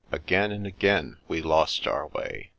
[0.11, 2.49] Again and again we lost our way.